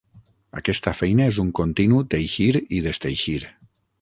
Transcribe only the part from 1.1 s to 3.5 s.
és un continu teixir i desteixir.